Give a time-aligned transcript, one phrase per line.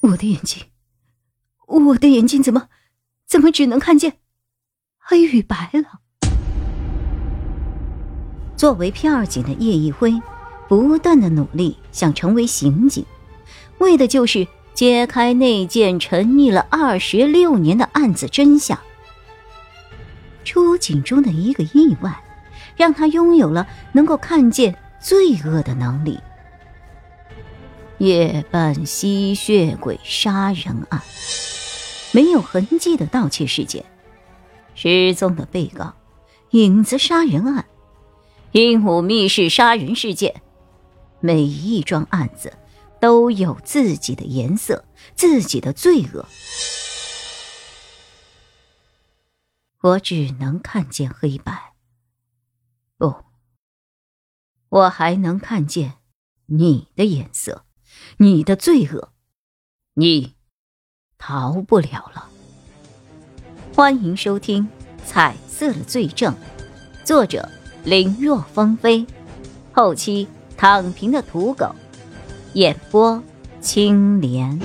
[0.00, 0.64] 我的眼睛，
[1.66, 2.68] 我的眼睛怎么
[3.26, 4.18] 怎么只能看见
[4.98, 6.00] 黑与白了？
[8.56, 10.20] 作为片儿警的叶一辉，
[10.68, 13.04] 不断的努力想成为刑警，
[13.78, 18.78] 为的就是揭开那件沉溺了二十六年的案子真相。
[20.44, 22.22] 出警中的一个意外，
[22.76, 26.18] 让他拥有了能够看见罪恶的能力。
[28.02, 31.00] 夜半吸血鬼杀人案，
[32.12, 33.84] 没有痕迹的盗窃事件，
[34.74, 35.94] 失踪的被告，
[36.50, 37.64] 影子杀人案，
[38.50, 40.42] 鹦鹉密室杀人事件，
[41.20, 42.52] 每一桩案子
[43.00, 46.26] 都有自己的颜色，自己的罪恶。
[49.82, 51.74] 我只能看见黑白，
[52.98, 53.14] 不，
[54.70, 55.98] 我还能看见
[56.46, 57.64] 你的颜色。
[58.18, 59.10] 你的罪恶，
[59.94, 60.34] 你
[61.18, 62.28] 逃不了了。
[63.74, 64.64] 欢迎收听
[65.06, 66.34] 《彩色的罪证》，
[67.06, 67.48] 作者
[67.84, 69.06] 林若风飞，
[69.72, 71.74] 后期躺平的土狗，
[72.54, 73.22] 演播
[73.60, 74.60] 青莲。